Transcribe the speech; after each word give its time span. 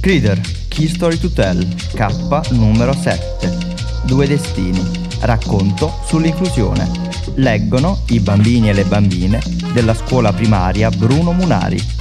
Crider, 0.00 0.40
Key 0.68 0.88
Story 0.88 1.18
to 1.18 1.30
Tell, 1.30 1.66
K 1.94 2.08
numero 2.50 2.94
7. 2.94 3.48
Due 4.04 4.26
destini. 4.26 5.06
Racconto 5.20 6.00
sull'inclusione. 6.06 6.90
Leggono 7.34 8.04
i 8.08 8.20
bambini 8.20 8.68
e 8.68 8.72
le 8.72 8.84
bambine 8.84 9.40
della 9.72 9.94
scuola 9.94 10.32
primaria 10.32 10.90
Bruno 10.90 11.32
Munari. 11.32 11.96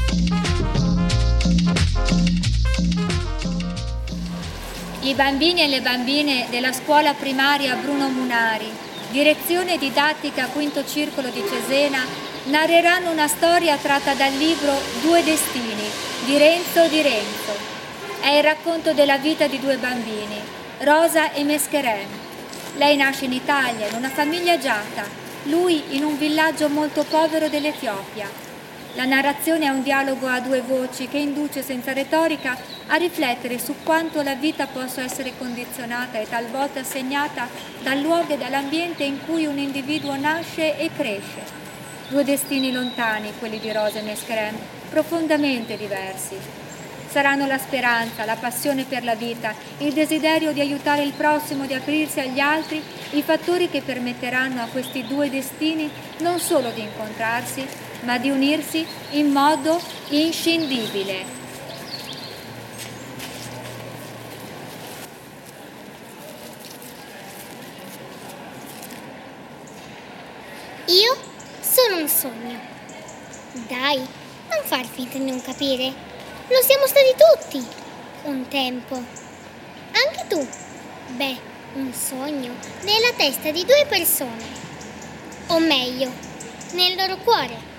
I 5.01 5.13
bambini 5.13 5.61
e 5.61 5.67
le 5.67 5.81
bambine 5.81 6.47
della 6.49 6.73
scuola 6.73 7.13
primaria 7.13 7.75
Bruno 7.75 8.09
Munari, 8.09 8.69
direzione 9.11 9.77
didattica 9.77 10.47
quinto 10.47 10.85
circolo 10.85 11.29
di 11.29 11.41
Cesena, 11.49 11.99
narreranno 12.47 13.11
una 13.11 13.27
storia 13.27 13.75
tratta 13.75 14.13
dal 14.13 14.31
libro 14.31 14.73
Due 15.01 15.21
destini 15.21 15.83
di 16.23 16.37
Renzo 16.37 16.87
di 16.87 17.01
Renzo. 17.01 17.75
È 18.21 18.29
il 18.29 18.43
racconto 18.43 18.93
della 18.93 19.17
vita 19.17 19.47
di 19.47 19.59
due 19.59 19.75
bambini, 19.75 20.39
Rosa 20.79 21.33
e 21.33 21.43
Mescherem. 21.43 22.07
Lei 22.77 22.95
nasce 22.95 23.25
in 23.25 23.33
Italia, 23.33 23.87
in 23.87 23.95
una 23.95 24.09
famiglia 24.09 24.53
agiata, 24.53 25.05
lui 25.43 25.83
in 25.89 26.05
un 26.05 26.17
villaggio 26.17 26.69
molto 26.69 27.03
povero 27.03 27.49
dell'Etiopia. 27.49 28.29
La 28.93 29.05
narrazione 29.05 29.65
è 29.65 29.69
un 29.69 29.83
dialogo 29.83 30.27
a 30.27 30.39
due 30.39 30.61
voci 30.61 31.09
che 31.09 31.17
induce 31.17 31.61
senza 31.61 31.91
retorica 31.91 32.57
a 32.87 32.95
riflettere 32.95 33.59
su 33.59 33.75
quanto 33.83 34.21
la 34.21 34.35
vita 34.35 34.67
possa 34.67 35.03
essere 35.03 35.33
condizionata 35.37 36.17
e 36.17 36.29
talvolta 36.29 36.81
segnata 36.83 37.47
dal 37.83 37.99
luogo 37.99 38.33
e 38.33 38.37
dall'ambiente 38.37 39.03
in 39.03 39.19
cui 39.25 39.45
un 39.45 39.57
individuo 39.57 40.15
nasce 40.15 40.77
e 40.77 40.89
cresce. 40.95 41.66
Due 42.09 42.23
destini 42.23 42.71
lontani, 42.71 43.33
quelli 43.37 43.59
di 43.59 43.71
Rosa 43.71 43.99
e 43.99 44.01
Mescherem, 44.01 44.55
profondamente 44.89 45.75
diversi, 45.75 46.37
Saranno 47.09 47.47
la 47.47 47.57
speranza, 47.57 48.25
la 48.25 48.35
passione 48.35 48.83
per 48.83 49.03
la 49.03 49.15
vita, 49.15 49.55
il 49.77 49.93
desiderio 49.93 50.51
di 50.51 50.59
aiutare 50.59 51.03
il 51.03 51.13
prossimo, 51.13 51.65
di 51.65 51.73
aprirsi 51.73 52.19
agli 52.19 52.39
altri, 52.39 52.83
i 53.11 53.23
fattori 53.23 53.69
che 53.69 53.81
permetteranno 53.81 54.61
a 54.61 54.67
questi 54.67 55.07
due 55.07 55.29
destini 55.29 55.89
non 56.19 56.39
solo 56.39 56.69
di 56.71 56.81
incontrarsi, 56.81 57.65
ma 58.01 58.17
di 58.17 58.29
unirsi 58.29 58.85
in 59.11 59.31
modo 59.31 59.81
inscindibile. 60.09 61.35
Io 70.85 71.17
sono 71.87 72.01
un 72.01 72.09
sogno. 72.09 72.59
Dai, 73.67 73.97
non 73.97 74.61
far 74.63 74.85
finta 74.85 75.17
di 75.17 75.23
non 75.23 75.41
capire. 75.41 75.93
Lo 76.49 76.61
siamo 76.61 76.85
stati 76.85 77.15
tutti 77.15 77.65
un 78.23 78.45
tempo. 78.49 78.95
Anche 78.95 80.25
tu. 80.27 80.45
Beh, 81.15 81.39
un 81.75 81.93
sogno 81.93 82.53
nella 82.81 83.13
testa 83.15 83.51
di 83.51 83.63
due 83.63 83.85
persone. 83.87 84.43
O 85.47 85.59
meglio, 85.59 86.11
nel 86.71 86.95
loro 86.95 87.17
cuore. 87.17 87.75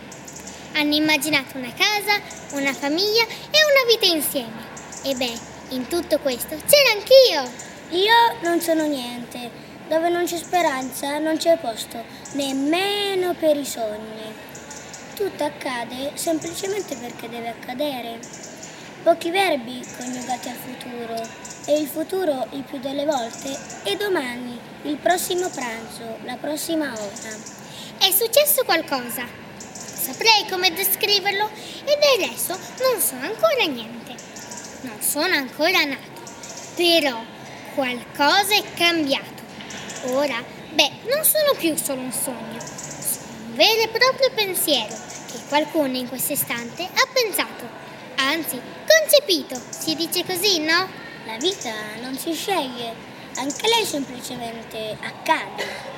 Hanno 0.72 0.94
immaginato 0.94 1.58
una 1.58 1.72
casa, 1.74 2.18
una 2.52 2.72
famiglia 2.72 3.24
e 3.24 3.58
una 3.58 3.84
vita 3.88 4.06
insieme. 4.06 4.66
E 5.02 5.14
beh, 5.14 5.38
in 5.70 5.86
tutto 5.86 6.18
questo 6.18 6.56
c'era 6.66 6.92
anch'io. 6.92 7.50
Io 7.90 8.38
non 8.40 8.58
sono 8.60 8.86
niente. 8.86 9.67
Dove 9.88 10.10
non 10.10 10.26
c'è 10.26 10.36
speranza 10.36 11.18
non 11.18 11.38
c'è 11.38 11.56
posto, 11.56 12.04
nemmeno 12.32 13.32
per 13.32 13.56
i 13.56 13.64
sogni. 13.64 14.34
Tutto 15.14 15.44
accade 15.44 16.12
semplicemente 16.12 16.94
perché 16.96 17.28
deve 17.28 17.48
accadere. 17.48 18.18
Pochi 19.02 19.30
verbi 19.30 19.82
coniugati 19.96 20.48
al 20.50 20.56
futuro 20.56 21.26
e 21.66 21.78
il 21.78 21.86
futuro 21.86 22.48
il 22.50 22.64
più 22.64 22.78
delle 22.80 23.06
volte 23.06 23.58
è 23.84 23.96
domani, 23.96 24.60
il 24.82 24.96
prossimo 24.98 25.48
pranzo, 25.48 26.18
la 26.24 26.36
prossima 26.36 26.92
ora. 26.92 27.36
È 27.98 28.10
successo 28.10 28.64
qualcosa. 28.64 29.26
Saprei 29.56 30.46
come 30.50 30.70
descriverlo 30.72 31.48
e 31.84 31.98
adesso 32.22 32.58
non 32.82 33.00
so 33.00 33.14
ancora 33.14 33.64
niente. 33.64 34.14
Non 34.82 35.00
sono 35.00 35.34
ancora 35.34 35.82
nato. 35.84 36.20
Però 36.76 37.22
qualcosa 37.74 38.54
è 38.54 38.62
cambiato. 38.74 39.37
Ora, 40.04 40.42
beh, 40.72 40.90
non 41.08 41.24
sono 41.24 41.54
più 41.56 41.76
solo 41.76 42.00
un 42.00 42.12
sogno. 42.12 42.60
Sono 42.60 43.48
un 43.48 43.54
vero 43.54 43.82
e 43.82 43.88
proprio 43.88 44.30
pensiero 44.34 44.94
che 45.30 45.38
qualcuno 45.48 45.96
in 45.96 46.08
questo 46.08 46.32
istante 46.32 46.84
ha 46.84 47.08
pensato 47.12 47.86
Anzi, 48.20 48.60
concepito, 48.84 49.58
si 49.70 49.94
dice 49.94 50.24
così, 50.24 50.58
no? 50.58 50.88
La 51.24 51.36
vita 51.38 51.70
non 52.02 52.18
si 52.18 52.34
sceglie, 52.34 52.92
anche 53.36 53.68
lei 53.68 53.84
semplicemente 53.84 54.96
accade. 55.00 55.96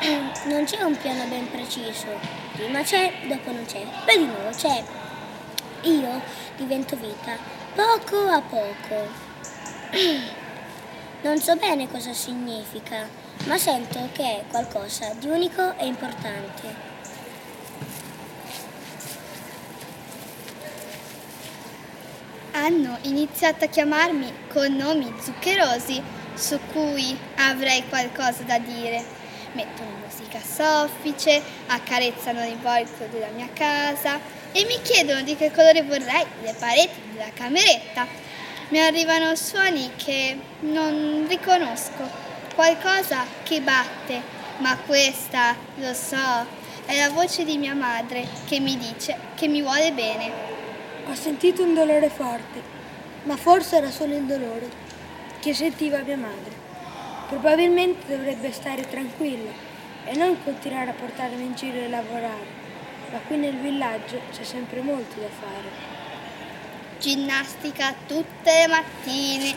Non 0.48 0.64
c'è 0.64 0.82
un 0.82 0.96
piano 0.96 1.24
ben 1.26 1.50
preciso, 1.50 2.06
prima 2.52 2.82
c'è, 2.82 3.12
dopo 3.26 3.52
non 3.52 3.66
c'è, 3.66 3.84
poi 4.06 4.18
di 4.18 4.24
nuovo 4.24 4.48
c'è. 4.50 4.82
Io 5.82 6.22
divento 6.56 6.96
vita, 6.96 7.36
poco 7.74 8.26
a 8.28 8.40
poco. 8.40 9.08
Non 11.20 11.38
so 11.40 11.54
bene 11.56 11.90
cosa 11.90 12.12
significa, 12.12 13.08
ma 13.46 13.58
sento 13.58 14.08
che 14.12 14.22
è 14.22 14.44
qualcosa 14.48 15.12
di 15.18 15.28
unico 15.28 15.76
e 15.78 15.86
importante. 15.86 16.88
hanno 22.52 22.98
iniziato 23.02 23.64
a 23.64 23.68
chiamarmi 23.68 24.30
con 24.52 24.74
nomi 24.74 25.12
zuccherosi 25.20 26.02
su 26.34 26.58
cui 26.72 27.16
avrei 27.36 27.86
qualcosa 27.88 28.42
da 28.42 28.58
dire. 28.58 29.02
Mettono 29.52 29.90
musica 30.04 30.40
soffice, 30.40 31.40
accarezzano 31.66 32.44
il 32.44 32.58
volto 32.58 33.06
della 33.10 33.30
mia 33.34 33.48
casa 33.52 34.20
e 34.52 34.64
mi 34.64 34.80
chiedono 34.82 35.22
di 35.22 35.36
che 35.36 35.50
colore 35.50 35.82
vorrei 35.82 36.26
le 36.42 36.54
pareti 36.58 37.00
della 37.12 37.30
cameretta. 37.32 38.06
Mi 38.68 38.80
arrivano 38.80 39.34
suoni 39.34 39.92
che 39.96 40.38
non 40.60 41.24
riconosco, 41.26 42.27
qualcosa 42.58 43.24
che 43.44 43.60
batte, 43.60 44.20
ma 44.56 44.76
questa, 44.78 45.54
lo 45.76 45.94
so, 45.94 46.44
è 46.86 46.98
la 46.98 47.08
voce 47.10 47.44
di 47.44 47.56
mia 47.56 47.76
madre 47.76 48.26
che 48.48 48.58
mi 48.58 48.76
dice 48.76 49.16
che 49.36 49.46
mi 49.46 49.62
vuole 49.62 49.92
bene. 49.92 50.28
Ho 51.06 51.14
sentito 51.14 51.62
un 51.62 51.72
dolore 51.72 52.08
forte, 52.08 52.60
ma 53.22 53.36
forse 53.36 53.76
era 53.76 53.92
solo 53.92 54.16
il 54.16 54.24
dolore 54.24 54.68
che 55.38 55.54
sentiva 55.54 56.00
mia 56.00 56.16
madre. 56.16 56.50
Probabilmente 57.28 58.16
dovrebbe 58.16 58.50
stare 58.50 58.88
tranquilla 58.88 59.52
e 60.04 60.16
non 60.16 60.42
continuare 60.42 60.90
a 60.90 60.94
portarmi 60.94 61.40
in 61.40 61.54
giro 61.54 61.76
e 61.76 61.88
lavorare, 61.88 62.46
ma 63.12 63.18
qui 63.20 63.36
nel 63.36 63.54
villaggio 63.54 64.20
c'è 64.32 64.42
sempre 64.42 64.80
molto 64.80 65.20
da 65.20 65.28
fare. 65.28 65.70
Ginnastica 66.98 67.94
tutte 68.04 68.50
le 68.52 68.66
mattine, 68.66 69.54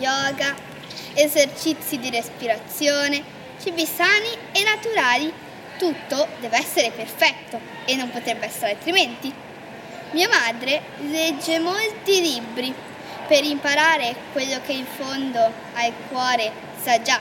yoga, 0.00 0.69
esercizi 1.14 1.98
di 1.98 2.10
respirazione, 2.10 3.22
cibi 3.60 3.86
sani 3.86 4.30
e 4.52 4.62
naturali. 4.62 5.32
Tutto 5.78 6.26
deve 6.40 6.58
essere 6.58 6.90
perfetto 6.90 7.58
e 7.86 7.96
non 7.96 8.10
potrebbe 8.10 8.46
essere 8.46 8.72
altrimenti. 8.72 9.32
Mia 10.10 10.28
madre 10.28 10.82
legge 11.08 11.58
molti 11.58 12.20
libri 12.20 12.74
per 13.26 13.44
imparare 13.44 14.14
quello 14.32 14.60
che 14.66 14.72
in 14.72 14.84
fondo 14.84 15.38
al 15.40 15.92
cuore 16.08 16.50
sa 16.82 17.00
già. 17.00 17.20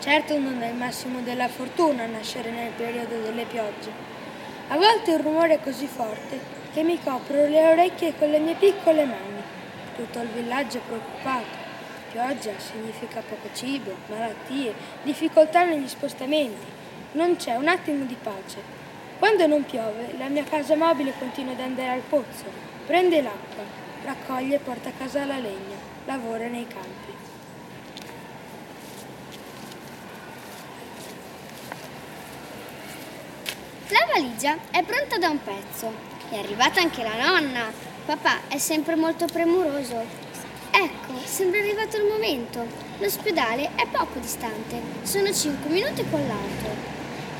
Certo 0.00 0.38
non 0.38 0.62
è 0.62 0.68
il 0.68 0.74
massimo 0.74 1.20
della 1.20 1.48
fortuna 1.48 2.06
nascere 2.06 2.50
nel 2.50 2.72
periodo 2.72 3.20
delle 3.20 3.44
piogge. 3.44 3.90
A 4.68 4.76
volte 4.76 5.12
il 5.12 5.18
rumore 5.18 5.54
è 5.54 5.60
così 5.60 5.86
forte 5.86 6.40
che 6.72 6.82
mi 6.82 6.98
copro 7.02 7.46
le 7.46 7.66
orecchie 7.66 8.14
con 8.18 8.30
le 8.30 8.38
mie 8.38 8.54
piccole 8.54 9.04
mani. 9.04 9.42
Tutto 9.96 10.20
il 10.20 10.28
villaggio 10.28 10.78
è 10.78 10.80
preoccupato. 10.80 11.65
Pioggia 12.10 12.52
significa 12.58 13.20
poco 13.20 13.48
cibo, 13.52 13.94
malattie, 14.08 14.74
difficoltà 15.02 15.64
negli 15.64 15.88
spostamenti. 15.88 16.66
Non 17.12 17.36
c'è 17.36 17.54
un 17.56 17.68
attimo 17.68 18.04
di 18.04 18.16
pace. 18.22 18.62
Quando 19.18 19.46
non 19.46 19.64
piove, 19.64 20.14
la 20.18 20.28
mia 20.28 20.44
casa 20.44 20.76
mobile 20.76 21.14
continua 21.18 21.52
ad 21.52 21.60
andare 21.60 21.90
al 21.90 22.00
pozzo, 22.00 22.44
prende 22.86 23.22
l'acqua, 23.22 23.64
raccoglie 24.04 24.56
e 24.56 24.58
porta 24.58 24.90
a 24.90 24.92
casa 24.92 25.24
la 25.24 25.38
legna, 25.38 25.76
lavora 26.04 26.46
nei 26.46 26.66
campi. 26.66 27.14
La 33.88 34.04
valigia 34.12 34.58
è 34.70 34.82
pronta 34.82 35.16
da 35.16 35.28
un 35.28 35.40
pezzo. 35.42 35.92
È 36.28 36.36
arrivata 36.36 36.80
anche 36.80 37.04
la 37.04 37.14
nonna. 37.14 37.70
Papà 38.04 38.48
è 38.48 38.58
sempre 38.58 38.96
molto 38.96 39.26
premuroso. 39.26 40.25
Ecco, 40.78 41.14
sembra 41.24 41.60
arrivato 41.60 41.96
il 41.96 42.04
momento. 42.04 42.66
L'ospedale 42.98 43.70
è 43.76 43.86
poco 43.90 44.18
distante. 44.18 44.78
Sono 45.04 45.32
5 45.32 45.70
minuti 45.70 46.04
con 46.10 46.20
l'auto. 46.26 46.94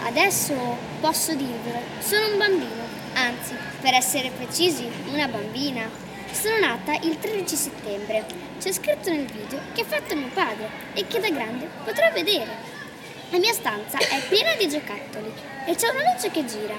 Adesso 0.04 0.54
posso 1.00 1.34
dirvelo, 1.34 1.80
sono 1.98 2.28
un 2.28 2.38
bambino 2.38 2.84
anzi, 3.12 3.54
per 3.82 3.92
essere 3.92 4.30
precisi, 4.30 4.88
una 5.12 5.28
bambina. 5.28 5.86
Sono 6.30 6.58
nata 6.60 6.94
il 7.02 7.18
13 7.18 7.56
settembre. 7.56 8.24
C'è 8.58 8.72
scritto 8.72 9.10
nel 9.10 9.26
video 9.26 9.60
che 9.74 9.82
ha 9.82 9.84
fatto 9.84 10.16
mio 10.16 10.30
padre 10.32 10.70
e 10.94 11.06
che 11.06 11.20
da 11.20 11.28
grande 11.28 11.68
potrà 11.84 12.10
vedere. 12.10 12.74
La 13.28 13.38
mia 13.38 13.52
stanza 13.52 13.98
è 13.98 14.22
piena 14.28 14.54
di 14.54 14.66
giocattoli 14.66 15.30
e 15.66 15.74
c'è 15.74 15.88
una 15.88 16.10
luce 16.10 16.30
che 16.30 16.46
gira. 16.46 16.76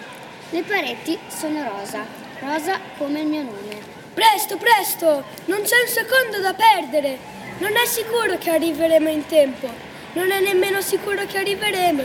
Le 0.49 0.63
pareti 0.63 1.19
sono 1.27 1.63
rosa, 1.63 2.03
rosa 2.39 2.79
come 2.97 3.21
il 3.21 3.27
mio 3.27 3.43
nome. 3.43 3.96
Presto, 4.17 4.57
presto! 4.57 5.23
Non 5.45 5.61
c'è 5.61 5.79
un 5.79 5.87
secondo 5.87 6.39
da 6.39 6.55
perdere! 6.55 7.19
Non 7.59 7.69
è 7.73 7.85
sicuro 7.85 8.39
che 8.39 8.49
arriveremo 8.49 9.09
in 9.09 9.23
tempo. 9.27 9.69
Non 10.13 10.31
è 10.31 10.39
nemmeno 10.39 10.81
sicuro 10.81 11.23
che 11.27 11.37
arriveremo. 11.37 12.01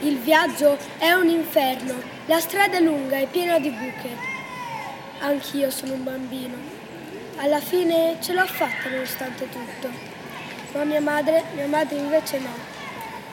Il 0.00 0.16
viaggio 0.20 0.78
è 0.96 1.12
un 1.12 1.28
inferno. 1.28 2.00
La 2.24 2.40
strada 2.40 2.78
è 2.78 2.80
lunga 2.80 3.18
e 3.18 3.26
piena 3.26 3.58
di 3.58 3.68
buche. 3.68 4.08
Anch'io 5.18 5.70
sono 5.70 5.92
un 5.92 6.02
bambino. 6.02 6.56
Alla 7.36 7.60
fine 7.60 8.16
ce 8.22 8.32
l'ho 8.32 8.46
fatta 8.46 8.88
nonostante 8.88 9.46
tutto. 9.50 9.90
Ma 10.72 10.84
mia 10.84 11.02
madre, 11.02 11.44
mia 11.56 11.66
madre 11.66 11.98
invece 11.98 12.38
no. 12.38 12.54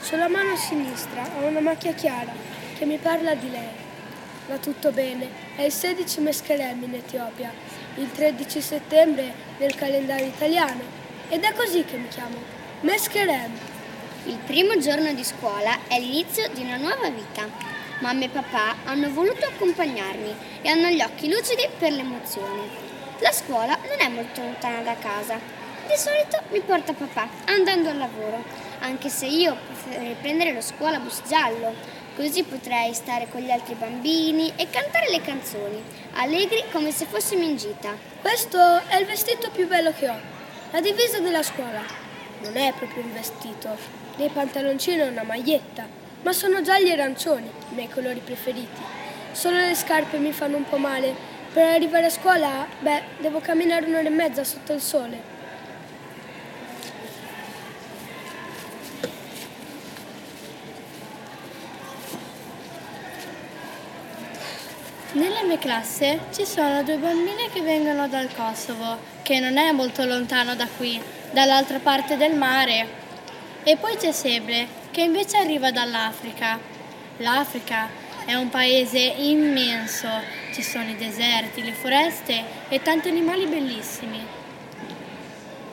Sulla 0.02 0.28
mano 0.28 0.58
sinistra 0.58 1.24
ho 1.40 1.46
una 1.46 1.62
macchia 1.62 1.94
chiara 1.94 2.34
che 2.78 2.84
mi 2.84 2.98
parla 2.98 3.36
di 3.36 3.50
lei. 3.50 3.86
Va 4.50 4.58
tutto 4.58 4.92
bene. 4.92 5.30
È 5.56 5.62
il 5.62 5.72
16 5.72 6.20
Mescherem 6.20 6.84
in 6.84 6.94
Etiopia, 6.94 7.52
il 7.98 8.12
13 8.12 8.62
settembre 8.62 9.34
nel 9.58 9.76
calendario 9.76 10.28
italiano. 10.28 10.82
Ed 11.30 11.44
è 11.44 11.54
così 11.54 11.84
che 11.84 11.98
mi 11.98 12.08
chiamo. 12.08 12.38
Mescherem. 12.82 13.52
Il 14.26 14.38
primo 14.46 14.78
giorno 14.78 15.14
di 15.14 15.24
scuola 15.24 15.78
è 15.88 16.00
l'inizio 16.00 16.48
di 16.54 16.62
una 16.62 16.78
nuova 16.78 17.10
vita. 17.10 17.48
Mamma 18.00 18.26
e 18.26 18.30
papà 18.30 18.76
hanno 18.86 19.10
voluto 19.12 19.46
accompagnarmi 19.46 20.36
e 20.62 20.70
hanno 20.70 20.90
gli 20.90 21.02
occhi 21.02 21.30
lucidi 21.30 21.68
per 21.78 21.92
l'emozione. 21.92 22.86
La 23.20 23.32
scuola 23.32 23.78
non 23.88 24.00
è 24.00 24.10
molto 24.10 24.42
lontana 24.42 24.82
da 24.82 24.96
casa. 24.96 25.40
Di 25.88 25.98
solito 25.98 26.42
mi 26.52 26.60
porta 26.60 26.94
papà 26.94 27.28
andando 27.46 27.90
al 27.90 27.98
lavoro 27.98 28.68
anche 28.80 29.10
se 29.10 29.26
io 29.26 29.56
preferirei 29.66 30.16
prendere 30.20 30.54
lo 30.54 30.62
scuolabus 30.62 31.22
giallo, 31.28 31.74
così 32.18 32.42
potrei 32.42 32.96
stare 32.96 33.28
con 33.30 33.42
gli 33.42 33.52
altri 33.52 33.76
bambini 33.76 34.52
e 34.56 34.68
cantare 34.72 35.08
le 35.12 35.22
canzoni, 35.22 35.84
allegri 36.14 36.64
come 36.72 36.92
se 36.92 37.06
fossimo 37.06 37.44
in 37.44 37.58
gita. 37.58 37.96
Questo 38.20 38.58
è 38.88 38.98
il 38.98 39.06
vestito 39.06 39.52
più 39.52 39.68
bello 39.68 39.94
che 39.94 40.10
ho, 40.10 40.20
la 40.72 40.82
divisa 40.82 41.20
della 41.20 41.44
scuola. 41.44 41.84
Non 42.42 42.58
è 42.58 42.74
proprio 42.76 43.04
un 43.04 43.14
vestito, 43.14 43.78
dei 44.16 44.30
pantaloncini 44.30 45.00
e 45.00 45.10
una 45.10 45.22
maglietta, 45.22 45.88
ma 46.24 46.34
sono 46.34 46.64
gialli 46.64 46.90
e 46.90 46.94
arancioni, 46.94 47.46
i 47.46 47.76
miei 47.76 47.88
colori 47.88 48.20
preferiti. 48.20 48.82
Solo 49.32 49.58
le 49.58 49.76
scarpe 49.76 50.18
mi 50.18 50.32
fanno 50.32 50.58
un 50.58 50.68
po' 50.68 50.78
male. 50.78 51.14
Per 51.54 51.64
arrivare 51.64 52.08
a 52.08 52.10
scuola, 52.10 52.66
beh, 52.80 53.02
devo 53.20 53.40
camminare 53.42 53.86
un'ora 53.86 54.08
e 54.08 54.10
mezza 54.10 54.44
sotto 54.44 54.74
il 54.74 54.82
sole. 54.82 55.37
Nella 65.14 65.42
mia 65.44 65.58
classe 65.58 66.20
ci 66.34 66.46
sono 66.46 66.84
due 66.84 66.98
bambine 66.98 67.50
che 67.54 67.62
vengono 67.62 68.10
dal 68.10 68.28
Kosovo, 68.36 69.00
che 69.22 69.40
non 69.40 69.56
è 69.56 69.72
molto 69.72 70.04
lontano 70.04 70.54
da 70.54 70.68
qui, 70.68 71.02
dall'altra 71.32 71.80
parte 71.80 72.18
del 72.18 72.36
mare. 72.36 72.86
E 73.64 73.78
poi 73.78 73.96
c'è 73.96 74.12
Seble, 74.12 74.68
che 74.92 75.04
invece 75.04 75.38
arriva 75.38 75.72
dall'Africa. 75.72 76.60
L'Africa 77.18 77.88
è 78.26 78.34
un 78.34 78.50
paese 78.50 79.00
immenso, 79.00 80.10
ci 80.52 80.62
sono 80.62 80.90
i 80.90 80.98
deserti, 80.98 81.64
le 81.64 81.72
foreste 81.72 82.44
e 82.68 82.82
tanti 82.82 83.08
animali 83.08 83.46
bellissimi. 83.46 84.22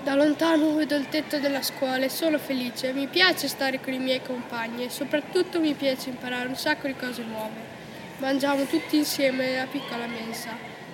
Da 0.05 0.15
lontano 0.15 0.75
vedo 0.75 0.95
il 0.95 1.09
tetto 1.09 1.41
della 1.41 1.63
scuola 1.63 2.05
e 2.05 2.09
sono 2.09 2.39
felice. 2.39 2.93
Mi 2.93 3.09
piace 3.09 3.49
stare 3.49 3.81
con 3.81 3.93
i 3.93 3.99
miei 3.99 4.23
compagni 4.23 4.85
e 4.85 4.91
soprattutto 4.91 5.59
mi 5.59 5.75
piace 5.75 6.11
imparare 6.11 6.47
un 6.47 6.57
sacco 6.57 6.87
di 6.87 6.95
cose 6.95 7.25
nuove. 7.25 7.83
Mangiamo 8.19 8.65
tutti 8.65 8.97
insieme 8.97 9.57
la 9.57 9.67
piccola 9.67 10.07
mensa, 10.07 10.51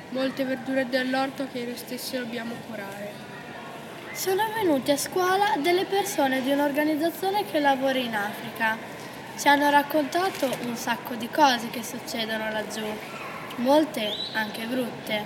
molte 0.09 0.43
verdure 0.45 0.89
dell'orto 0.89 1.47
che 1.53 1.65
noi 1.65 1.77
stessi 1.77 2.17
dobbiamo 2.17 2.55
curare. 2.67 3.13
Sono 4.13 4.43
venuti 4.55 4.91
a 4.91 4.97
scuola 4.97 5.55
delle 5.59 5.85
persone 5.85 6.41
di 6.43 6.51
un'organizzazione 6.51 7.45
che 7.45 7.61
lavora 7.61 7.99
in 7.99 8.15
Africa. 8.15 8.79
Ci 9.39 9.49
hanno 9.49 9.69
raccontato 9.69 10.51
un 10.63 10.75
sacco 10.77 11.15
di 11.15 11.29
cose 11.29 11.69
che 11.69 11.83
succedono 11.83 12.51
laggiù, 12.51 12.87
molte 13.57 14.11
anche 14.33 14.65
brutte. 14.65 15.23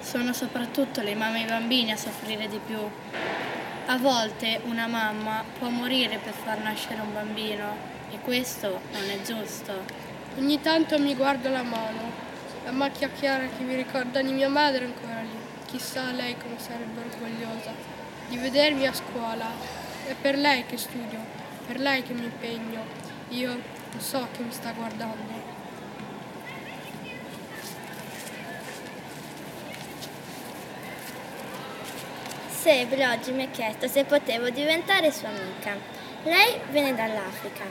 Sono 0.00 0.32
soprattutto 0.32 1.02
le 1.02 1.16
mamme 1.16 1.40
e 1.40 1.42
i 1.42 1.46
bambini 1.46 1.90
a 1.90 1.96
soffrire 1.96 2.46
di 2.46 2.60
più. 2.64 2.78
A 3.86 3.98
volte 3.98 4.60
una 4.64 4.86
mamma 4.86 5.42
può 5.58 5.68
morire 5.70 6.18
per 6.18 6.34
far 6.34 6.60
nascere 6.60 7.00
un 7.00 7.12
bambino 7.12 7.76
e 8.12 8.20
questo 8.20 8.80
non 8.92 9.10
è 9.10 9.20
giusto. 9.22 10.09
Ogni 10.36 10.60
tanto 10.60 10.98
mi 10.98 11.14
guardo 11.16 11.50
la 11.50 11.62
mano, 11.62 12.12
la 12.64 12.70
macchia 12.70 13.08
chiara 13.08 13.46
che 13.46 13.62
mi 13.64 13.74
ricorda 13.74 14.22
di 14.22 14.32
mia 14.32 14.48
madre 14.48 14.84
ancora 14.84 15.20
lì. 15.22 15.36
Chissà 15.66 16.12
lei 16.12 16.36
come 16.36 16.56
sarebbe 16.56 17.00
orgogliosa 17.00 17.72
di 18.28 18.36
vedermi 18.36 18.86
a 18.86 18.92
scuola. 18.92 19.46
È 20.06 20.14
per 20.14 20.38
lei 20.38 20.64
che 20.66 20.76
studio, 20.76 21.18
per 21.66 21.80
lei 21.80 22.02
che 22.04 22.12
mi 22.12 22.24
impegno. 22.24 22.84
Io 23.30 23.60
lo 23.92 24.00
so 24.00 24.28
che 24.32 24.42
mi 24.42 24.52
sta 24.52 24.70
guardando. 24.70 25.58
Sebre 32.48 33.06
oggi 33.08 33.32
mi 33.32 33.42
ha 33.42 33.48
chiesto 33.48 33.88
se 33.88 34.04
potevo 34.04 34.48
diventare 34.50 35.10
sua 35.10 35.28
amica. 35.28 35.76
Lei 36.22 36.60
viene 36.70 36.94
dall'Africa, 36.94 37.64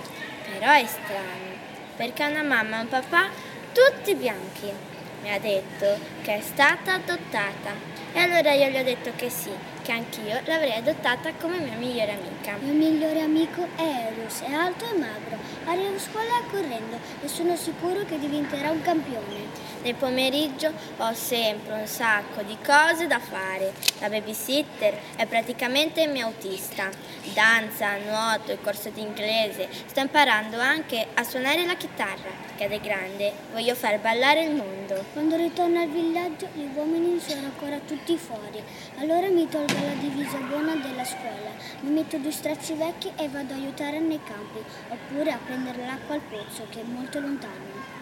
però 0.44 0.72
è 0.72 0.86
strano 0.86 1.59
perché 2.00 2.24
ha 2.24 2.30
una 2.30 2.44
mamma 2.44 2.78
e 2.78 2.81
un 2.84 2.88
papà 2.88 3.28
tutti 3.74 4.16
bianchi. 4.16 4.88
Mi 5.21 5.33
ha 5.33 5.39
detto 5.39 5.98
che 6.21 6.38
è 6.38 6.42
stata 6.42 6.94
adottata 6.94 7.74
e 8.13 8.19
allora 8.19 8.54
io 8.54 8.69
gli 8.69 8.77
ho 8.77 8.83
detto 8.83 9.12
che 9.16 9.30
sì, 9.30 9.51
che 9.83 9.92
anch'io 9.92 10.39
l'avrei 10.45 10.74
adottata 10.74 11.33
come 11.33 11.60
mia 11.60 11.75
migliore 11.75 12.13
amica. 12.13 12.56
Il 12.56 12.74
mio 12.74 12.89
migliore 12.89 13.21
amico 13.21 13.68
è 13.75 14.12
Eros, 14.12 14.42
è 14.42 14.51
alto 14.51 14.86
e 14.86 14.98
magro, 14.98 15.38
arriva 15.66 15.95
a 15.95 16.00
scuola 16.00 16.42
correndo 16.50 16.98
e 17.21 17.27
sono 17.27 17.56
sicuro 17.56 18.06
che 18.06 18.18
diventerà 18.18 18.71
un 18.71 18.81
campione. 18.81 19.67
Nel 19.82 19.96
pomeriggio 19.96 20.74
ho 20.98 21.13
sempre 21.13 21.74
un 21.74 21.88
sacco 21.88 22.41
di 22.41 22.58
cose 22.65 23.08
da 23.08 23.20
fare. 23.20 23.74
La 24.00 24.10
babysitter 24.10 24.98
è 25.15 25.25
praticamente 25.25 26.01
il 26.01 26.12
mio 26.12 26.27
autista. 26.27 26.89
Danza, 27.34 27.98
nuoto, 27.98 28.51
il 28.51 28.60
corso 28.62 28.89
di 28.89 29.01
inglese. 29.01 29.70
Sto 29.86 30.00
imparando 30.00 30.60
anche 30.60 31.08
a 31.13 31.24
suonare 31.24 31.65
la 31.65 31.75
chitarra, 31.75 32.29
è 32.68 32.80
grande. 32.80 33.32
Voglio 33.51 33.75
far 33.75 34.00
ballare 34.00 34.44
il 34.44 34.56
mondo. 34.56 35.06
Quando 35.13 35.36
ritorno 35.36 35.80
al 35.80 35.89
villaggio 35.89 36.48
gli 36.54 36.68
uomini 36.74 37.20
sono 37.20 37.46
ancora 37.46 37.80
tutti 37.80 38.18
fuori. 38.18 38.62
Allora 38.98 39.28
mi 39.28 39.48
tolgo 39.48 39.74
la 39.74 39.94
divisa 40.00 40.38
buona 40.38 40.75
della 40.75 41.06
scuola, 41.06 41.51
mi 41.82 41.92
metto 41.92 42.18
due 42.18 42.32
stracci 42.32 42.74
vecchi 42.74 43.12
e 43.16 43.28
vado 43.30 43.54
ad 43.54 43.60
aiutare 43.60 44.00
nei 44.00 44.20
campi, 44.24 44.60
oppure 44.89 45.32
a 45.32 45.39
prendere 45.44 45.86
l'acqua 45.86 46.16
al 46.16 46.22
pozzo 46.22 46.66
che 46.70 46.82
è 46.82 46.84
molto 46.84 47.20
lontano. 47.20 47.98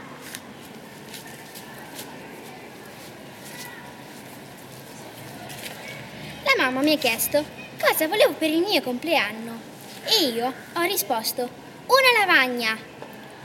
La 6.43 6.63
mamma 6.63 6.81
mi 6.81 6.93
ha 6.93 6.97
chiesto 6.97 7.43
cosa 7.79 8.07
volevo 8.07 8.33
per 8.33 8.49
il 8.49 8.61
mio 8.61 8.81
compleanno 8.81 9.59
e 10.05 10.25
io 10.29 10.51
ho 10.73 10.81
risposto 10.81 11.41
una 11.85 12.25
lavagna. 12.25 12.96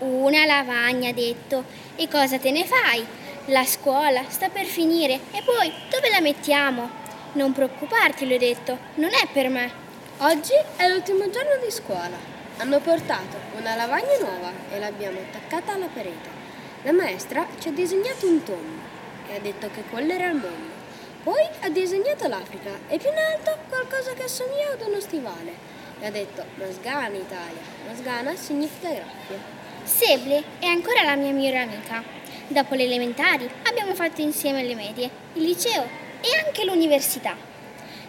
Una 0.02 0.44
lavagna, 0.47 1.11
ha 1.11 1.12
detto. 1.12 1.62
E 1.94 2.09
cosa 2.09 2.37
te 2.37 2.50
ne 2.50 2.64
fai? 2.64 3.06
La 3.47 3.64
scuola 3.64 4.25
sta 4.26 4.49
per 4.49 4.64
finire 4.64 5.14
e 5.30 5.42
poi 5.44 5.73
dove 5.88 6.11
la 6.11 6.21
mettiamo? 6.21 6.90
Non 7.35 7.52
preoccuparti, 7.52 8.26
le 8.26 8.35
ho 8.35 8.38
detto, 8.38 8.78
non 8.97 9.11
è 9.11 9.28
per 9.32 9.49
me. 9.49 9.71
Oggi 10.18 10.54
è 10.75 10.88
l'ultimo 10.88 11.30
giorno 11.30 11.56
di 11.64 11.71
scuola. 11.71 12.18
Hanno 12.56 12.80
portato 12.80 13.37
una 13.56 13.76
lavagna 13.76 14.18
nuova 14.18 14.50
e 14.73 14.80
l'abbiamo 14.80 15.21
attaccata 15.21 15.75
alla 15.75 15.87
parete. 15.87 16.28
La 16.82 16.92
maestra 16.92 17.47
ci 17.61 17.68
ha 17.68 17.73
disegnato 17.73 18.26
un 18.26 18.42
tondo 18.42 18.82
e 19.28 19.37
ha 19.37 19.40
detto 19.40 19.71
che 19.73 19.85
quello 19.88 20.12
era 20.12 20.26
il 20.26 20.35
mondo. 20.35 20.80
Poi 21.23 21.47
ha 21.61 21.68
disegnato 21.68 22.26
l'Africa 22.26 22.76
e 22.88 22.99
più 22.99 23.09
in 23.09 23.18
alto 23.18 23.56
qualcosa 23.68 24.14
che 24.14 24.25
assomiglia 24.25 24.73
ad 24.73 24.82
uno 24.85 24.99
stivale. 24.99 25.54
E 26.00 26.06
ha 26.06 26.11
detto 26.11 26.44
Masgana 26.56 27.16
Italia. 27.16 27.62
Masgana 27.87 28.35
significa 28.35 28.88
graffia. 28.88 29.62
Seble 29.84 30.42
è 30.60 30.66
ancora 30.66 31.02
la 31.02 31.16
mia 31.16 31.32
migliore 31.32 31.58
amica. 31.58 32.02
Dopo 32.46 32.74
le 32.74 32.84
elementari 32.84 33.50
abbiamo 33.64 33.94
fatto 33.94 34.20
insieme 34.20 34.62
le 34.62 34.76
medie, 34.76 35.10
il 35.34 35.42
liceo 35.42 35.82
e 36.20 36.28
anche 36.44 36.64
l'università. 36.64 37.36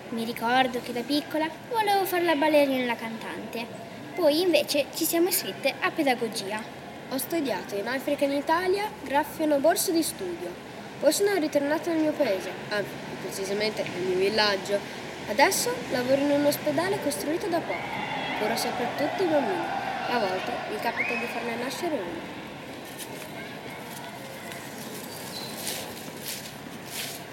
Mi 0.10 0.24
ricordo 0.24 0.82
che 0.84 0.94
da 0.94 1.02
piccola 1.02 1.50
volevo 1.72 2.06
fare 2.06 2.26
la 2.26 2.36
ballerina 2.36 2.84
e 2.84 2.86
la 2.86 2.96
cantante. 2.96 3.66
Poi 4.14 4.42
invece 4.42 4.86
ci 4.94 5.04
siamo 5.04 5.30
iscritte 5.30 5.74
a 5.80 5.90
pedagogia. 5.90 6.62
Ho 7.10 7.18
studiato 7.18 7.76
in 7.76 7.88
Africa 7.88 8.24
e 8.24 8.28
in 8.28 8.38
Italia 8.38 8.88
grazie 9.04 9.44
a 9.44 9.48
una 9.48 9.58
borsa 9.58 9.92
di 9.92 10.04
studio. 10.04 10.54
Poi 11.00 11.12
sono 11.12 11.34
ritornato 11.40 11.90
nel 11.90 12.02
mio 12.02 12.12
paese, 12.12 12.52
anzi, 12.70 12.92
precisamente 13.24 13.82
nel 13.82 14.08
mio 14.10 14.18
villaggio. 14.18 14.80
Adesso 15.28 15.74
lavoro 15.92 16.22
in 16.22 16.32
un 16.32 16.46
ospedale 16.46 17.00
costruito 17.02 17.48
da 17.48 17.60
poco. 17.60 18.02
Curo 18.40 18.56
soprattutto 18.56 19.24
i 19.24 19.28
bambini 19.28 19.83
a 20.14 20.20
volte 20.20 20.52
mi 20.70 20.80
capita 20.80 21.16
di 21.16 21.26
farne 21.26 21.56
nascere 21.56 21.96
uno. 21.96 22.32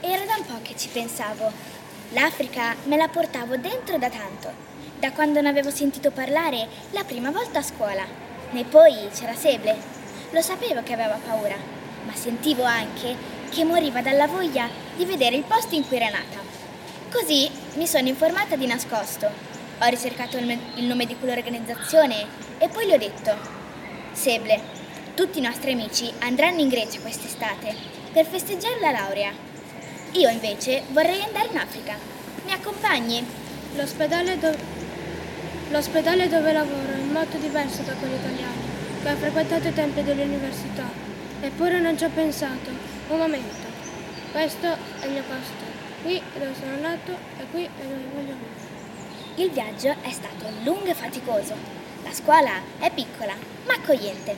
Era 0.01 0.25
da 0.25 0.37
un 0.39 0.47
po' 0.47 0.63
che 0.63 0.75
ci 0.77 0.89
pensavo. 0.89 1.53
L'Africa 2.13 2.75
me 2.85 2.97
la 2.97 3.09
portavo 3.09 3.59
dentro 3.59 3.99
da 3.99 4.09
tanto, 4.09 4.51
da 4.99 5.13
quando 5.13 5.43
ne 5.43 5.51
avevo 5.51 5.71
sentito 5.71 6.11
parlare 6.11 6.67
la 6.93 7.05
prima 7.05 7.31
volta 7.31 7.59
a 7.59 7.63
scuola. 7.63 8.05
E 8.53 8.65
poi 8.65 9.11
c'era 9.15 9.35
Seble. 9.35 9.77
Lo 10.31 10.41
sapevo 10.41 10.83
che 10.83 10.95
aveva 10.95 11.19
paura, 11.23 11.57
ma 12.07 12.15
sentivo 12.15 12.63
anche 12.63 13.15
che 13.51 13.63
moriva 13.65 14.01
dalla 14.01 14.27
voglia 14.27 14.69
di 14.97 15.05
vedere 15.05 15.37
il 15.37 15.45
posto 15.45 15.75
in 15.75 15.87
cui 15.87 15.99
era 15.99 16.09
nata. 16.09 16.39
Così 17.13 17.51
mi 17.75 17.87
sono 17.87 18.09
informata 18.09 18.57
di 18.57 18.67
nascosto. 18.67 19.27
Ho 19.83 19.87
ricercato 19.87 20.39
il 20.39 20.85
nome 20.85 21.05
di 21.05 21.17
quell'organizzazione 21.17 22.49
e 22.61 22.69
poi 22.69 22.87
gli 22.87 22.93
ho 22.93 22.99
detto: 22.99 23.35
Seble, 24.13 24.61
tutti 25.15 25.39
i 25.39 25.43
nostri 25.43 25.73
amici 25.73 26.13
andranno 26.19 26.61
in 26.61 26.69
Grecia 26.69 27.01
quest'estate 27.01 27.75
per 28.13 28.27
festeggiare 28.27 28.79
la 28.81 28.91
laurea. 28.91 29.33
Io 30.13 30.29
invece 30.29 30.83
vorrei 30.91 31.23
andare 31.23 31.49
in 31.51 31.57
Africa. 31.57 31.97
Mi 32.45 32.53
accompagni? 32.53 33.27
L'ospedale, 33.77 34.39
do... 34.39 34.55
L'ospedale 35.71 36.29
dove 36.29 36.53
lavoro 36.53 36.93
molto 37.11 37.39
diverso 37.39 37.83
da 37.83 37.95
quello 37.95 38.17
italiano, 38.17 38.61
che 39.03 39.09
ha 39.09 39.17
frequentato 39.17 39.69
i 39.69 39.73
tempi 39.73 40.03
dell'università. 40.03 40.89
Eppure 41.41 41.81
non 41.81 41.97
ci 41.97 42.05
ho 42.05 42.11
pensato. 42.11 42.71
Un 43.09 43.19
momento. 43.19 43.69
Questo 44.33 44.67
è 45.01 45.07
il 45.07 45.13
mio 45.13 45.23
posto. 45.23 45.65
Qui 46.03 46.17
è 46.17 46.39
dove 46.39 46.55
sono 46.59 46.77
nato 46.81 47.13
e 47.39 47.47
qui 47.51 47.65
è 47.65 47.83
dove 47.83 48.05
voglio 48.13 48.33
andare. 48.33 48.69
Il 49.37 49.51
viaggio 49.51 49.95
è 50.03 50.11
stato 50.11 50.47
lungo 50.65 50.87
e 50.87 50.95
faticoso. 50.95 51.80
La 52.11 52.17
scuola 52.17 52.61
è 52.81 52.91
piccola, 52.91 53.37
ma 53.67 53.75
accogliente. 53.75 54.35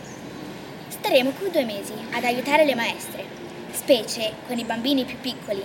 Staremo 0.88 1.30
qui 1.30 1.50
due 1.50 1.64
mesi 1.64 1.94
ad 2.10 2.22
aiutare 2.22 2.66
le 2.66 2.74
maestre, 2.74 3.24
specie 3.72 4.34
con 4.46 4.58
i 4.58 4.64
bambini 4.64 5.06
più 5.06 5.18
piccoli. 5.18 5.64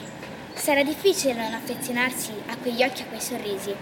Sarà 0.54 0.84
difficile 0.84 1.34
non 1.34 1.54
affezionarsi 1.54 2.32
a 2.46 2.56
quegli 2.56 2.82
occhi 2.82 3.02
e 3.02 3.04
a 3.04 3.08
quei 3.08 3.20
sorrisi. 3.20 3.76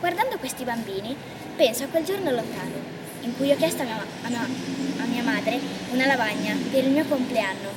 Guardando 0.00 0.38
questi 0.38 0.64
bambini 0.64 1.14
Penso 1.54 1.84
a 1.84 1.86
quel 1.86 2.02
giorno 2.02 2.32
lontano, 2.32 2.74
in 3.20 3.36
cui 3.36 3.52
ho 3.52 3.56
chiesto 3.56 3.82
a 3.82 3.84
mia, 3.84 4.04
a 4.22 4.28
mia, 4.28 4.40
a 4.98 5.04
mia 5.04 5.22
madre 5.22 5.60
una 5.92 6.06
lavagna 6.06 6.56
per 6.72 6.82
il 6.82 6.90
mio 6.90 7.04
compleanno. 7.04 7.70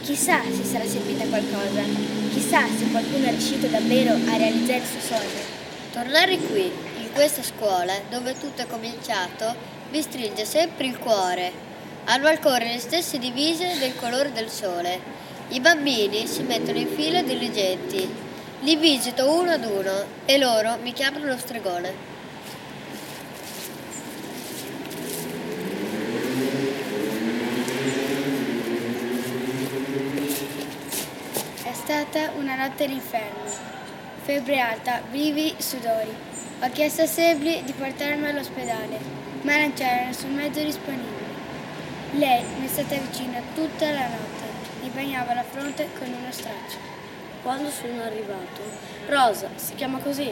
Chissà 0.00 0.40
se 0.44 0.64
sarà 0.64 0.86
servita 0.86 1.26
qualcosa, 1.26 1.82
chissà 2.30 2.66
se 2.68 2.90
qualcuno 2.90 3.26
è 3.26 3.30
riuscito 3.30 3.66
davvero 3.66 4.12
a 4.14 4.36
realizzare 4.38 4.78
il 4.78 4.86
suo 4.86 5.00
sogno. 5.00 5.58
Tornare 5.92 6.38
qui, 6.38 6.72
in 7.10 7.16
questa 7.16 7.42
scuola, 7.42 7.92
dove 8.08 8.38
tutto 8.38 8.62
è 8.62 8.66
cominciato, 8.68 9.52
vi 9.90 10.00
stringe 10.00 10.44
sempre 10.44 10.86
il 10.86 10.98
cuore. 10.98 11.52
Hanno 12.04 12.28
ancora 12.28 12.58
le 12.58 12.78
stesse 12.78 13.18
divise 13.18 13.78
del 13.78 13.96
colore 13.96 14.32
del 14.32 14.48
sole. 14.48 15.00
I 15.48 15.58
bambini 15.60 16.28
si 16.28 16.42
mettono 16.42 16.78
in 16.78 16.88
fila 16.88 17.20
diligenti. 17.22 18.08
Li 18.60 18.76
visito 18.76 19.28
uno 19.32 19.50
ad 19.50 19.64
uno 19.64 20.04
e 20.24 20.38
loro 20.38 20.76
mi 20.82 20.92
chiamano 20.92 21.26
lo 21.26 21.36
stregone. 21.36 22.08
stata 31.72 32.30
una 32.36 32.54
notte 32.54 32.86
d'inferno. 32.86 33.42
Febbre 34.22 34.60
alta, 34.60 35.02
brividi, 35.10 35.56
sudori. 35.58 36.29
Ho 36.62 36.68
chiesto 36.72 37.00
a 37.00 37.06
Sebli 37.06 37.62
di 37.64 37.72
portarmi 37.72 38.26
all'ospedale, 38.26 38.98
ma 39.40 39.56
non 39.56 39.72
c'era 39.72 40.04
nessun 40.04 40.34
mezzo 40.34 40.62
disponibile. 40.62 41.24
Lei 42.12 42.44
mi 42.58 42.66
è 42.66 42.68
stata 42.68 42.96
vicina 42.96 43.40
tutta 43.54 43.90
la 43.90 44.06
notte, 44.06 44.44
mi 44.82 44.90
bagnava 44.90 45.32
la 45.32 45.42
fronte 45.42 45.88
con 45.98 46.08
uno 46.08 46.30
straccio. 46.30 46.76
Quando 47.42 47.70
sono 47.70 48.02
arrivato, 48.02 48.60
Rosa, 49.06 49.48
si 49.54 49.74
chiama 49.74 50.00
così, 50.00 50.30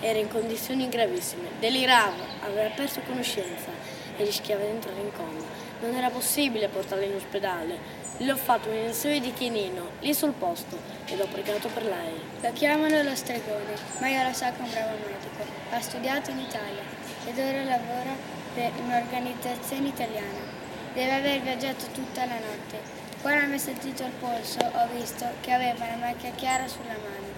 era 0.00 0.18
in 0.18 0.28
condizioni 0.28 0.88
gravissime, 0.88 1.48
delirava, 1.58 2.24
aveva 2.40 2.70
perso 2.70 3.02
conoscenza 3.06 3.68
e 4.16 4.24
rischiava 4.24 4.64
di 4.64 4.70
entrare 4.70 5.00
in 5.00 5.12
coma. 5.12 5.69
Non 5.80 5.94
era 5.94 6.10
possibile 6.10 6.68
portarla 6.68 7.04
in 7.04 7.14
ospedale, 7.14 7.78
le 8.18 8.32
ho 8.32 8.36
fatto 8.36 8.68
un'iniezione 8.68 9.18
di 9.18 9.32
chinino, 9.32 9.92
lì 10.00 10.12
sul 10.12 10.32
posto, 10.32 10.76
ed 11.06 11.18
ho 11.20 11.26
pregato 11.26 11.68
per 11.68 11.86
lei. 11.86 12.20
Lo 12.42 12.52
chiamano 12.52 13.02
lo 13.02 13.14
stregone, 13.16 13.72
ma 13.98 14.08
io 14.08 14.22
lo 14.22 14.32
so 14.34 14.44
che 14.44 14.58
è 14.58 14.60
un 14.60 14.70
bravo 14.70 14.90
medico. 15.06 15.42
Ha 15.70 15.80
studiato 15.80 16.30
in 16.32 16.40
Italia 16.40 16.82
ed 17.24 17.38
ora 17.38 17.64
lavora 17.64 18.14
per 18.52 18.72
un'organizzazione 18.84 19.88
italiana. 19.88 20.58
Deve 20.92 21.14
aver 21.14 21.40
viaggiato 21.40 21.86
tutta 21.94 22.26
la 22.26 22.34
notte. 22.34 22.78
Quando 23.22 23.46
mi 23.46 23.54
ha 23.54 23.58
sentito 23.58 24.02
il 24.02 24.12
polso 24.20 24.58
ho 24.60 24.88
visto 24.94 25.26
che 25.40 25.52
aveva 25.52 25.86
una 25.86 25.96
macchia 25.96 26.30
chiara 26.32 26.68
sulla 26.68 26.92
mano. 26.92 27.28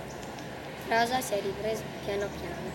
Rosa 0.89 1.21
si 1.21 1.35
è 1.35 1.41
ripresa 1.41 1.83
piano 2.05 2.27
piano. 2.41 2.71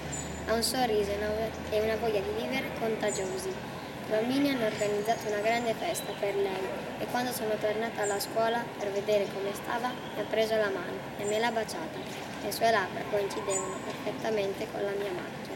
Ha 0.47 0.53
un 0.53 0.63
sorriso 0.63 1.11
e 1.11 1.81
una 1.81 1.95
voglia 1.97 2.21
di 2.21 2.41
vivere 2.41 2.69
contagiosi. 2.79 3.76
Bambini 4.09 4.49
hanno 4.51 4.67
organizzato 4.67 5.27
una 5.27 5.41
grande 5.41 5.73
festa 5.73 6.13
per 6.17 6.33
lei 6.33 6.67
e 6.97 7.05
quando 7.07 7.33
sono 7.33 7.55
tornata 7.57 8.03
alla 8.03 8.21
scuola 8.21 8.63
per 8.79 8.89
vedere 8.91 9.27
come 9.33 9.53
stava 9.53 9.89
mi 9.89 10.21
ha 10.21 10.23
preso 10.23 10.55
la 10.55 10.69
mano 10.69 10.97
e 11.17 11.25
me 11.25 11.37
l'ha 11.37 11.51
baciata. 11.51 11.99
Le 12.41 12.51
sue 12.53 12.71
labbra 12.71 13.03
coincidevano 13.11 13.75
perfettamente 13.83 14.65
con 14.71 14.81
la 14.81 14.91
mia 14.91 15.11
macchia. 15.11 15.55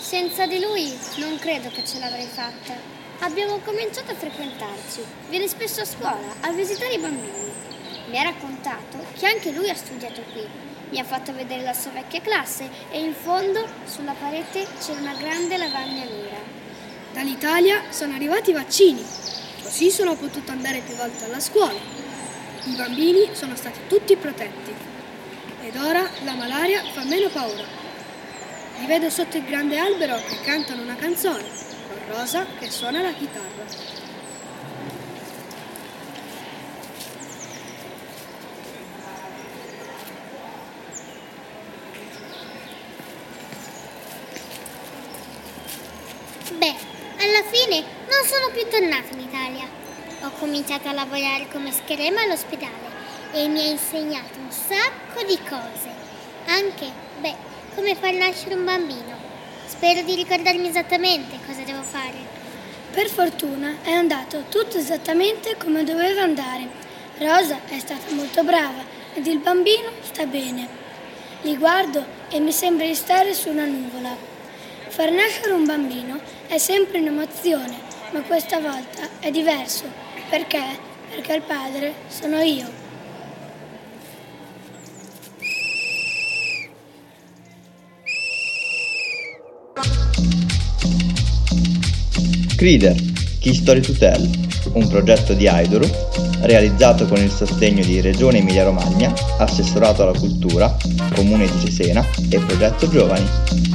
Senza 0.00 0.46
di 0.46 0.60
lui 0.60 0.98
non 1.16 1.38
credo 1.38 1.68
che 1.68 1.84
ce 1.84 1.98
l'avrei 1.98 2.26
fatta. 2.26 2.74
Abbiamo 3.18 3.58
cominciato 3.58 4.12
a 4.12 4.14
frequentarci. 4.14 5.04
Viene 5.28 5.46
spesso 5.46 5.82
a 5.82 5.84
scuola 5.84 6.36
a 6.40 6.52
visitare 6.52 6.94
i 6.94 6.98
bambini. 6.98 7.41
Mi 8.12 8.18
ha 8.18 8.24
raccontato 8.24 8.98
che 9.18 9.24
anche 9.24 9.52
lui 9.52 9.70
ha 9.70 9.74
studiato 9.74 10.20
qui. 10.32 10.46
Mi 10.90 10.98
ha 10.98 11.04
fatto 11.04 11.32
vedere 11.32 11.62
la 11.62 11.72
sua 11.72 11.92
vecchia 11.92 12.20
classe 12.20 12.68
e 12.90 13.00
in 13.00 13.14
fondo, 13.14 13.66
sulla 13.86 14.12
parete, 14.12 14.66
c'era 14.84 15.00
una 15.00 15.14
grande 15.14 15.56
lavagna 15.56 16.04
nera. 16.04 16.36
Dall'Italia 17.14 17.84
sono 17.88 18.12
arrivati 18.12 18.50
i 18.50 18.52
vaccini, 18.52 19.02
così 19.62 19.90
sono 19.90 20.14
potuto 20.14 20.52
andare 20.52 20.80
più 20.80 20.94
volte 20.94 21.24
alla 21.24 21.40
scuola. 21.40 21.80
I 22.64 22.74
bambini 22.76 23.30
sono 23.32 23.56
stati 23.56 23.78
tutti 23.88 24.14
protetti 24.16 24.74
ed 25.62 25.74
ora 25.76 26.06
la 26.24 26.34
malaria 26.34 26.82
fa 26.92 27.04
meno 27.04 27.30
paura. 27.30 27.64
Li 28.78 28.84
vedo 28.84 29.08
sotto 29.08 29.38
il 29.38 29.44
grande 29.46 29.78
albero 29.78 30.16
che 30.16 30.38
cantano 30.42 30.82
una 30.82 30.96
canzone, 30.96 31.44
con 31.88 32.14
Rosa 32.14 32.44
che 32.58 32.70
suona 32.70 33.00
la 33.00 33.12
chitarra. 33.14 34.00
fine 47.52 47.84
non 48.22 48.30
sono 48.30 48.52
più 48.52 48.68
tornata 48.70 49.12
in 49.14 49.18
Italia. 49.18 49.66
Ho 50.22 50.30
cominciato 50.38 50.86
a 50.88 50.92
lavorare 50.92 51.48
come 51.50 51.72
scherema 51.72 52.22
all'ospedale 52.22 52.90
e 53.32 53.48
mi 53.48 53.60
ha 53.60 53.70
insegnato 53.70 54.38
un 54.38 54.48
sacco 54.48 55.26
di 55.26 55.36
cose. 55.38 55.90
Anche, 56.46 56.86
beh, 57.18 57.34
come 57.74 57.96
far 57.96 58.12
nascere 58.12 58.54
un 58.54 58.64
bambino. 58.64 59.16
Spero 59.66 60.02
di 60.02 60.14
ricordarmi 60.14 60.68
esattamente 60.68 61.40
cosa 61.44 61.62
devo 61.62 61.82
fare. 61.82 62.14
Per 62.92 63.08
fortuna 63.08 63.78
è 63.82 63.90
andato 63.90 64.44
tutto 64.48 64.78
esattamente 64.78 65.56
come 65.56 65.82
doveva 65.82 66.22
andare. 66.22 66.68
Rosa 67.18 67.58
è 67.66 67.78
stata 67.80 68.14
molto 68.14 68.44
brava 68.44 68.84
ed 69.14 69.26
il 69.26 69.38
bambino 69.38 69.90
sta 70.00 70.26
bene. 70.26 70.68
Li 71.40 71.56
guardo 71.56 72.06
e 72.28 72.38
mi 72.38 72.52
sembra 72.52 72.86
di 72.86 72.94
stare 72.94 73.34
su 73.34 73.48
una 73.48 73.64
nuvola. 73.64 74.14
Far 74.86 75.10
nascere 75.10 75.54
un 75.54 75.64
bambino 75.64 76.20
è 76.46 76.58
sempre 76.58 77.00
un'emozione, 77.00 77.90
ma 78.12 78.20
questa 78.22 78.60
volta 78.60 79.08
è 79.20 79.30
diverso. 79.30 79.84
Perché? 80.28 80.62
Perché 81.10 81.34
il 81.34 81.42
padre 81.42 81.94
sono 82.08 82.40
io. 82.40 82.80
Crider, 92.56 92.94
Key 93.40 93.54
Story 93.54 93.80
to 93.80 93.92
Tell, 93.92 94.30
un 94.74 94.86
progetto 94.88 95.32
di 95.32 95.48
Aidoru 95.48 95.88
realizzato 96.42 97.06
con 97.06 97.18
il 97.18 97.30
sostegno 97.30 97.84
di 97.84 98.00
Regione 98.00 98.38
Emilia-Romagna, 98.38 99.12
Assessorato 99.38 100.02
alla 100.02 100.16
Cultura, 100.16 100.76
Comune 101.14 101.46
di 101.46 101.58
Cesena 101.60 102.04
e 102.30 102.38
Progetto 102.38 102.88
Giovani. 102.88 103.71